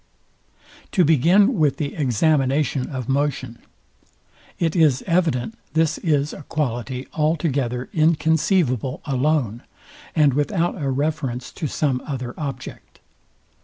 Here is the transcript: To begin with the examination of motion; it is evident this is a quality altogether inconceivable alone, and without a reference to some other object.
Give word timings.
To 0.93 1.05
begin 1.05 1.59
with 1.59 1.77
the 1.77 1.93
examination 1.93 2.89
of 2.89 3.07
motion; 3.07 3.59
it 4.57 4.75
is 4.75 5.03
evident 5.05 5.59
this 5.73 5.99
is 5.99 6.33
a 6.33 6.41
quality 6.49 7.07
altogether 7.13 7.87
inconceivable 7.93 9.01
alone, 9.05 9.61
and 10.15 10.33
without 10.33 10.81
a 10.81 10.89
reference 10.89 11.51
to 11.51 11.67
some 11.67 12.01
other 12.03 12.33
object. 12.35 12.99